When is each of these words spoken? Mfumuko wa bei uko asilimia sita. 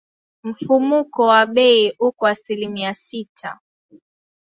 Mfumuko 0.43 1.21
wa 1.31 1.45
bei 1.53 1.95
uko 2.07 2.23
asilimia 2.33 2.93
sita. 2.93 3.59